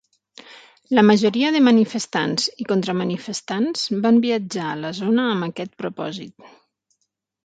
La 0.99 1.01
majoria 1.09 1.49
de 1.55 1.59
manifestants 1.65 2.47
i 2.65 2.65
contra-manifestants 2.71 3.83
van 4.05 4.17
viatjar 4.23 4.65
a 4.71 4.79
la 4.87 4.91
zona 5.01 5.27
amb 5.35 5.47
aquest 5.49 5.77
propòsit. 5.83 6.49